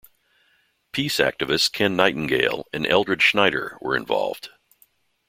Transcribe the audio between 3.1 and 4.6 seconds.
Schneider were involved.